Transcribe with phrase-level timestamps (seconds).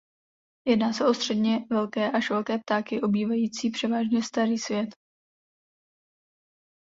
[0.67, 4.95] Jedná se o středně velké až velké ptáky obývající převážně Starý svět.